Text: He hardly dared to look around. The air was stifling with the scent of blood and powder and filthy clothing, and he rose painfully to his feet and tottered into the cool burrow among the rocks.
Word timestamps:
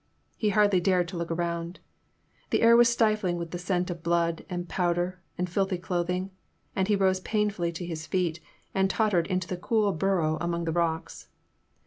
He 0.35 0.49
hardly 0.49 0.79
dared 0.79 1.07
to 1.09 1.17
look 1.17 1.29
around. 1.29 1.79
The 2.49 2.63
air 2.63 2.75
was 2.75 2.89
stifling 2.89 3.37
with 3.37 3.51
the 3.51 3.59
scent 3.59 3.91
of 3.91 4.01
blood 4.01 4.43
and 4.49 4.67
powder 4.67 5.21
and 5.37 5.47
filthy 5.47 5.77
clothing, 5.77 6.31
and 6.75 6.87
he 6.87 6.95
rose 6.95 7.19
painfully 7.19 7.71
to 7.71 7.85
his 7.85 8.07
feet 8.07 8.39
and 8.73 8.89
tottered 8.89 9.27
into 9.27 9.47
the 9.47 9.57
cool 9.57 9.91
burrow 9.93 10.39
among 10.41 10.65
the 10.65 10.71
rocks. 10.71 11.27